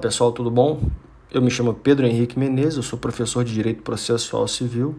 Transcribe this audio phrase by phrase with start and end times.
[0.00, 0.80] Pessoal, tudo bom?
[1.30, 4.98] Eu me chamo Pedro Henrique Menezes, eu sou professor de Direito Processual Civil,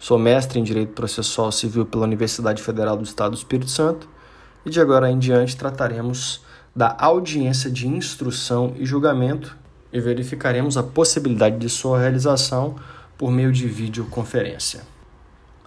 [0.00, 4.08] sou mestre em Direito Processual Civil pela Universidade Federal do Estado do Espírito Santo
[4.66, 6.42] e de agora em diante trataremos
[6.74, 9.56] da audiência de instrução e julgamento
[9.92, 12.74] e verificaremos a possibilidade de sua realização
[13.16, 14.80] por meio de videoconferência.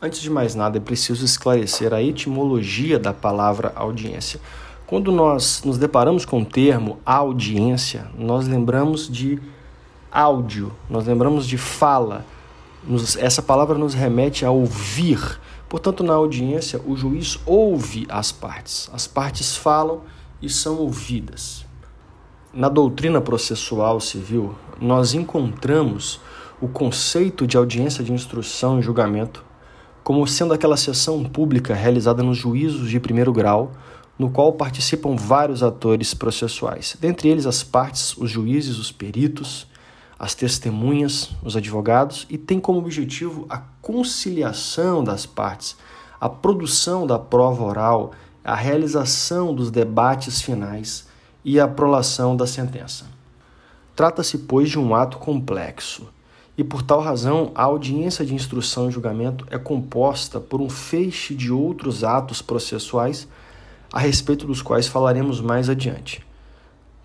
[0.01, 4.41] Antes de mais nada, é preciso esclarecer a etimologia da palavra audiência.
[4.87, 9.41] Quando nós nos deparamos com o termo audiência, nós lembramos de
[10.11, 12.23] áudio, nós lembramos de fala.
[12.83, 15.39] Nos, essa palavra nos remete a ouvir.
[15.67, 18.87] Portanto, na audiência, o juiz ouve as partes.
[18.93, 20.01] As partes falam
[20.39, 21.65] e são ouvidas.
[22.53, 26.21] Na doutrina processual civil, nós encontramos
[26.61, 29.43] o conceito de audiência de instrução e julgamento
[30.03, 33.71] como sendo aquela sessão pública realizada nos juízos de primeiro grau
[34.17, 39.67] no qual participam vários atores processuais, dentre eles as partes, os juízes, os peritos,
[40.17, 45.75] as testemunhas, os advogados, e tem como objetivo a conciliação das partes,
[46.19, 48.11] a produção da prova oral,
[48.43, 51.07] a realização dos debates finais
[51.43, 53.05] e a prolação da sentença.
[53.95, 56.07] Trata-se, pois, de um ato complexo,
[56.57, 61.35] e por tal razão a audiência de instrução e julgamento é composta por um feixe
[61.35, 63.27] de outros atos processuais
[63.95, 66.21] a respeito dos quais falaremos mais adiante.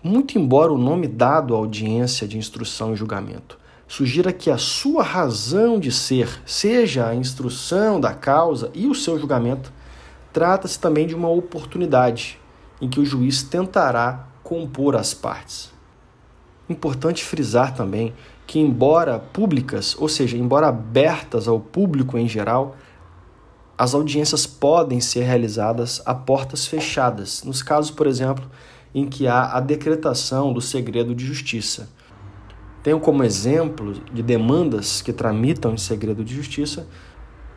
[0.03, 5.01] Muito embora o nome dado à audiência de instrução e julgamento sugira que a sua
[5.01, 9.71] razão de ser seja a instrução da causa e o seu julgamento,
[10.33, 12.37] trata-se também de uma oportunidade
[12.81, 15.71] em que o juiz tentará compor as partes.
[16.69, 18.13] Importante frisar também
[18.45, 22.75] que, embora públicas, ou seja, embora abertas ao público em geral,
[23.81, 28.47] as audiências podem ser realizadas a portas fechadas, nos casos, por exemplo,
[28.93, 31.89] em que há a decretação do segredo de justiça.
[32.83, 36.85] Tenho como exemplo de demandas que tramitam em segredo de justiça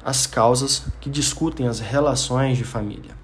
[0.02, 3.14] as causas que discutem as relações de família.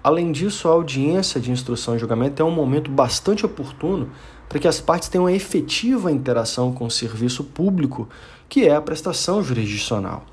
[0.00, 4.08] Além disso, a audiência de instrução e julgamento é um momento bastante oportuno
[4.48, 8.08] para que as partes tenham uma efetiva interação com o serviço público,
[8.48, 10.24] que é a prestação jurisdicional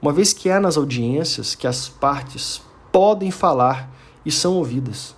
[0.00, 3.90] uma vez que é nas audiências que as partes podem falar
[4.24, 5.14] e são ouvidas.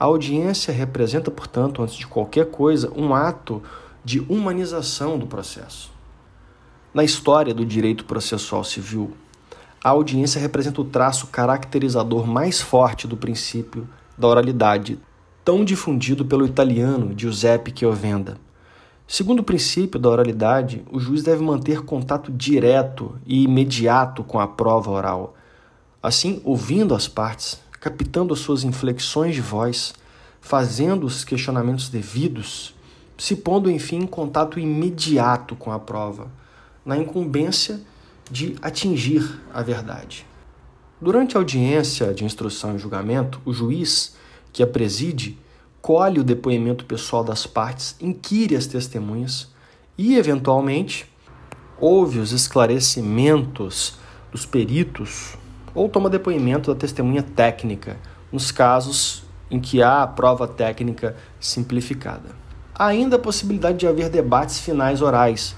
[0.00, 3.62] A audiência representa, portanto, antes de qualquer coisa, um ato
[4.04, 5.92] de humanização do processo.
[6.92, 9.12] Na história do direito processual civil,
[9.82, 14.98] a audiência representa o traço caracterizador mais forte do princípio da oralidade,
[15.44, 18.36] tão difundido pelo italiano Giuseppe Chiovenda.
[19.06, 24.48] Segundo o princípio da oralidade, o juiz deve manter contato direto e imediato com a
[24.48, 25.36] prova oral.
[26.02, 29.92] Assim, ouvindo as partes, captando as suas inflexões de voz,
[30.40, 32.74] fazendo os questionamentos devidos,
[33.18, 36.28] se pondo, enfim, em contato imediato com a prova,
[36.84, 37.80] na incumbência
[38.30, 40.26] de atingir a verdade.
[41.00, 44.16] Durante a audiência de instrução e julgamento, o juiz,
[44.52, 45.38] que a preside,
[45.82, 49.50] colhe o depoimento pessoal das partes, inquire as testemunhas
[49.98, 51.10] e, eventualmente,
[51.80, 53.98] ouve os esclarecimentos
[54.30, 55.34] dos peritos
[55.74, 57.96] ou toma depoimento da testemunha técnica,
[58.30, 62.30] nos casos em que há a prova técnica simplificada.
[62.72, 65.56] Há ainda a possibilidade de haver debates finais orais,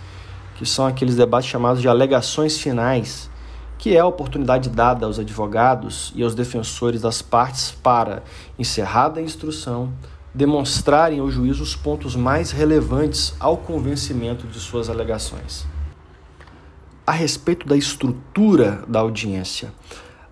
[0.56, 3.30] que são aqueles debates chamados de alegações finais,
[3.76, 8.22] que é a oportunidade dada aos advogados e aos defensores das partes para,
[8.58, 9.92] encerrada a instrução,
[10.34, 15.64] demonstrarem ao juiz os pontos mais relevantes ao convencimento de suas alegações.
[17.06, 19.72] A respeito da estrutura da audiência,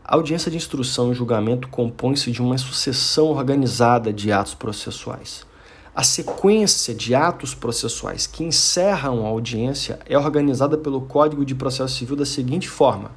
[0.05, 5.47] a audiência de instrução e julgamento compõe-se de uma sucessão organizada de atos processuais.
[5.95, 11.95] A sequência de atos processuais que encerram a audiência é organizada pelo Código de Processo
[11.97, 13.13] Civil da seguinte forma: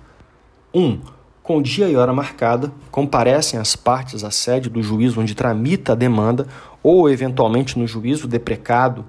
[0.74, 0.82] 1.
[0.82, 1.02] Um,
[1.46, 5.96] com dia e hora marcada, comparecem as partes à sede do juízo onde tramita a
[5.96, 6.48] demanda
[6.82, 9.06] ou, eventualmente, no juízo deprecado,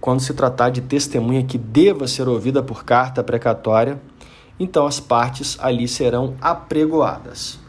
[0.00, 4.02] quando se tratar de testemunha que deva ser ouvida por carta precatória,
[4.58, 7.60] então as partes ali serão apregoadas.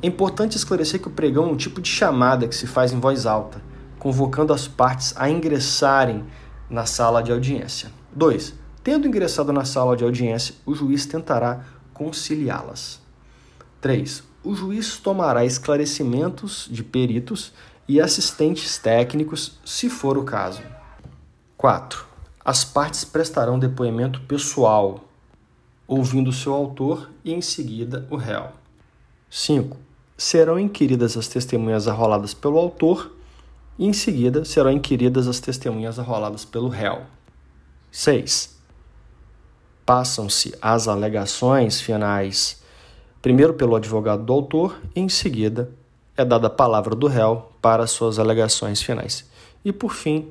[0.00, 3.00] É importante esclarecer que o pregão é um tipo de chamada que se faz em
[3.00, 3.60] voz alta,
[3.98, 6.22] convocando as partes a ingressarem
[6.70, 7.90] na sala de audiência.
[8.14, 8.54] 2.
[8.84, 13.00] Tendo ingressado na sala de audiência, o juiz tentará conciliá-las.
[13.80, 14.22] 3.
[14.44, 17.52] O juiz tomará esclarecimentos de peritos
[17.88, 20.62] e assistentes técnicos, se for o caso.
[21.56, 22.04] 4.
[22.44, 25.04] As partes prestarão depoimento pessoal,
[25.86, 28.50] ouvindo seu autor e em seguida o réu.
[29.30, 29.76] 5.
[30.16, 33.12] Serão inquiridas as testemunhas arroladas pelo autor
[33.78, 37.02] e em seguida serão inquiridas as testemunhas arroladas pelo réu.
[37.90, 38.61] 6.
[39.94, 42.62] Passam-se as alegações finais
[43.20, 45.68] primeiro pelo advogado do autor e em seguida
[46.16, 49.28] é dada a palavra do réu para suas alegações finais.
[49.62, 50.28] E por fim,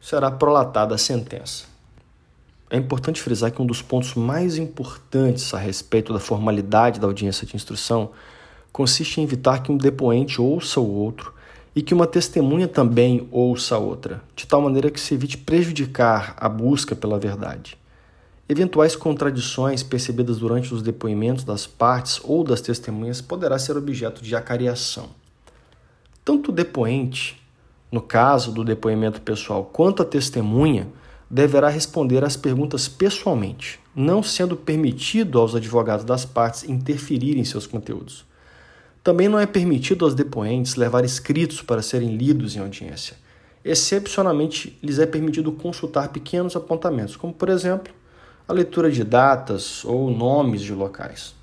[0.00, 1.66] será prolatada a sentença.
[2.70, 7.46] É importante frisar que um dos pontos mais importantes a respeito da formalidade da audiência
[7.46, 8.12] de instrução
[8.72, 11.34] consiste em evitar que um depoente ouça o outro
[11.76, 16.34] e que uma testemunha também ouça a outra, de tal maneira que se evite prejudicar
[16.38, 17.81] a busca pela verdade.
[18.52, 24.36] Eventuais contradições percebidas durante os depoimentos das partes ou das testemunhas poderá ser objeto de
[24.36, 25.08] acariação.
[26.22, 27.42] Tanto o depoente,
[27.90, 30.86] no caso do depoimento pessoal, quanto a testemunha
[31.30, 37.66] deverá responder às perguntas pessoalmente, não sendo permitido aos advogados das partes interferirem em seus
[37.66, 38.22] conteúdos.
[39.02, 43.16] Também não é permitido aos depoentes levar escritos para serem lidos em audiência.
[43.64, 47.94] Excepcionalmente, lhes é permitido consultar pequenos apontamentos, como, por exemplo,
[48.46, 51.34] a leitura de datas ou nomes de locais.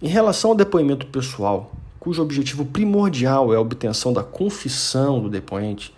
[0.00, 5.94] Em relação ao depoimento pessoal, cujo objetivo primordial é a obtenção da confissão do depoente,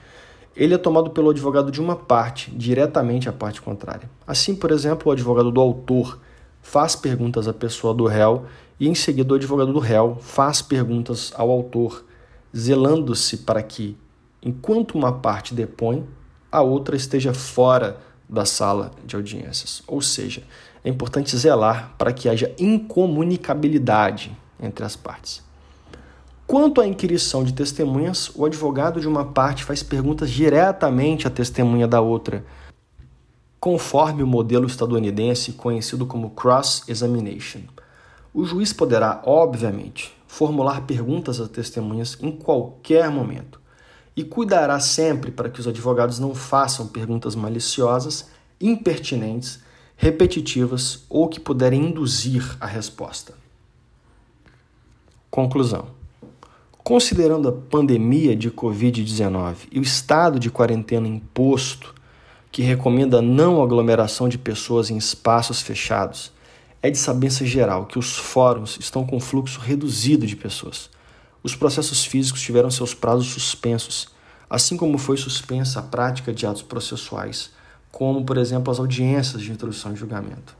[0.56, 4.10] ele é tomado pelo advogado de uma parte, diretamente à parte contrária.
[4.26, 6.18] Assim, por exemplo, o advogado do autor
[6.60, 8.44] faz perguntas à pessoa do réu
[8.78, 12.04] e em seguida o advogado do réu faz perguntas ao autor,
[12.54, 13.96] zelando-se para que,
[14.42, 16.04] enquanto uma parte depõe,
[16.50, 17.98] a outra esteja fora
[18.32, 19.82] da sala de audiências.
[19.86, 20.42] Ou seja,
[20.82, 25.42] é importante zelar para que haja incomunicabilidade entre as partes.
[26.46, 31.86] Quanto à inquirição de testemunhas, o advogado de uma parte faz perguntas diretamente à testemunha
[31.86, 32.44] da outra,
[33.60, 37.60] conforme o modelo estadunidense conhecido como cross-examination.
[38.34, 43.61] O juiz poderá, obviamente, formular perguntas às testemunhas em qualquer momento
[44.16, 48.28] e cuidará sempre para que os advogados não façam perguntas maliciosas,
[48.60, 49.60] impertinentes,
[49.96, 53.34] repetitivas ou que puderem induzir a resposta.
[55.30, 55.86] Conclusão.
[56.84, 61.94] Considerando a pandemia de Covid-19 e o estado de quarentena imposto,
[62.50, 66.32] que recomenda a não aglomeração de pessoas em espaços fechados,
[66.82, 70.90] é de sabença geral que os fóruns estão com fluxo reduzido de pessoas.
[71.42, 74.08] Os processos físicos tiveram seus prazos suspensos,
[74.48, 77.50] assim como foi suspensa a prática de atos processuais,
[77.90, 80.56] como, por exemplo, as audiências de introdução de julgamento.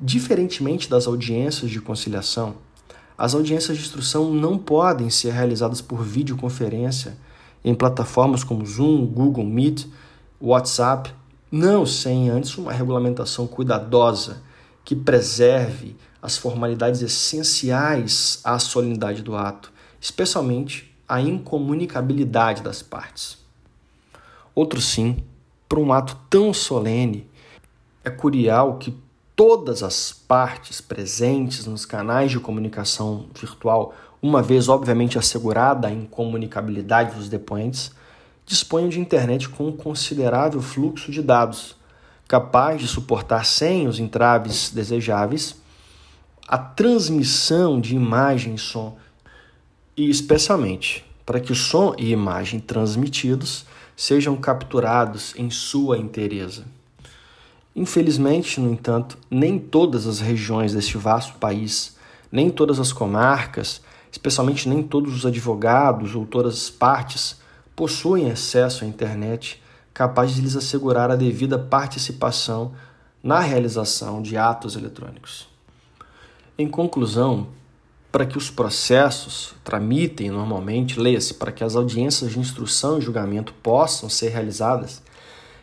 [0.00, 2.56] Diferentemente das audiências de conciliação,
[3.16, 7.16] as audiências de instrução não podem ser realizadas por videoconferência
[7.64, 9.86] em plataformas como Zoom, Google Meet,
[10.40, 11.12] WhatsApp,
[11.50, 14.42] não sem antes uma regulamentação cuidadosa
[14.84, 19.72] que preserve as formalidades essenciais à solenidade do ato,
[20.04, 23.38] especialmente a incomunicabilidade das partes.
[24.54, 25.16] Outro sim,
[25.66, 27.26] para um ato tão solene,
[28.04, 28.94] é curial que
[29.34, 37.16] todas as partes presentes nos canais de comunicação virtual, uma vez obviamente assegurada a incomunicabilidade
[37.16, 37.90] dos depoentes,
[38.44, 41.76] disponham de internet com um considerável fluxo de dados
[42.28, 45.56] capaz de suportar sem os entraves desejáveis
[46.46, 48.98] a transmissão de imagem e som,
[49.96, 53.64] e especialmente para que o som e imagem transmitidos
[53.96, 56.64] sejam capturados em sua inteireza.
[57.74, 61.96] Infelizmente, no entanto, nem todas as regiões deste vasto país,
[62.30, 67.40] nem todas as comarcas, especialmente nem todos os advogados ou todas as partes
[67.74, 69.60] possuem acesso à internet
[69.92, 72.72] capaz de lhes assegurar a devida participação
[73.22, 75.48] na realização de atos eletrônicos.
[76.58, 77.48] Em conclusão,
[78.14, 83.52] para que os processos tramitem normalmente, leia-se, para que as audiências de instrução e julgamento
[83.54, 85.02] possam ser realizadas,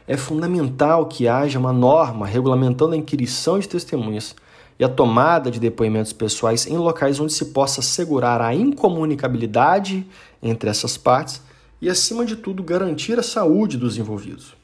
[0.06, 4.36] é fundamental que haja uma norma regulamentando a inquirição de testemunhas
[4.78, 10.06] e a tomada de depoimentos pessoais em locais onde se possa assegurar a incomunicabilidade
[10.44, 11.42] entre essas partes
[11.82, 14.58] e, acima de tudo, garantir a saúde dos envolvidos.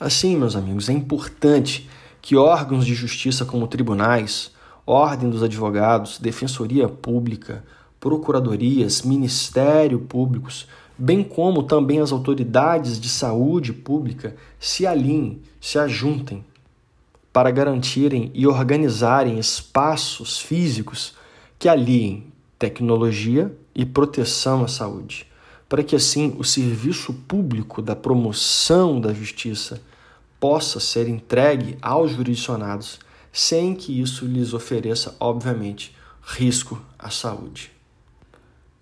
[0.00, 1.90] Assim, meus amigos, é importante
[2.22, 4.55] que órgãos de justiça como tribunais,
[4.86, 7.64] Ordem dos Advogados, Defensoria Pública,
[7.98, 16.44] procuradorias, Ministério Públicos, bem como também as autoridades de saúde pública se alinhem, se ajuntem
[17.32, 21.14] para garantirem e organizarem espaços físicos
[21.58, 25.26] que aliem tecnologia e proteção à saúde
[25.68, 29.80] para que assim o serviço público da promoção da justiça
[30.38, 33.00] possa ser entregue aos jurisdicionados
[33.36, 37.70] sem que isso lhes ofereça, obviamente, risco à saúde.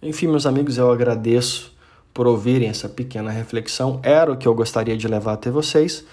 [0.00, 1.72] Enfim, meus amigos, eu agradeço
[2.12, 3.98] por ouvirem essa pequena reflexão.
[4.04, 6.04] Era o que eu gostaria de levar até vocês.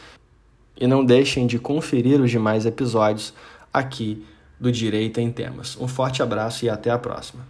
[0.76, 3.32] E não deixem de conferir os demais episódios
[3.72, 4.26] aqui
[4.60, 5.78] do Direito em Temas.
[5.80, 7.46] Um forte abraço e até a próxima.